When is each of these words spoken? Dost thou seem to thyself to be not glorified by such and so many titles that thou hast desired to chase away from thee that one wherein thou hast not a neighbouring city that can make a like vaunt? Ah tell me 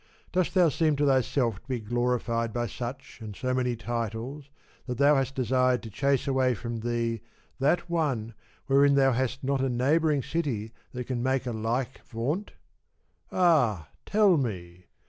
Dost 0.31 0.55
thou 0.55 0.69
seem 0.69 0.95
to 0.95 1.05
thyself 1.05 1.61
to 1.61 1.67
be 1.67 1.79
not 1.79 1.89
glorified 1.89 2.51
by 2.51 2.65
such 2.65 3.19
and 3.21 3.35
so 3.35 3.53
many 3.53 3.75
titles 3.75 4.49
that 4.87 4.97
thou 4.97 5.13
hast 5.13 5.35
desired 5.35 5.83
to 5.83 5.91
chase 5.91 6.27
away 6.27 6.55
from 6.55 6.79
thee 6.79 7.21
that 7.59 7.87
one 7.87 8.33
wherein 8.65 8.95
thou 8.95 9.11
hast 9.11 9.43
not 9.43 9.61
a 9.61 9.69
neighbouring 9.69 10.23
city 10.23 10.71
that 10.93 11.03
can 11.05 11.21
make 11.21 11.45
a 11.45 11.51
like 11.51 11.99
vaunt? 12.03 12.53
Ah 13.31 13.89
tell 14.07 14.37
me 14.37 14.87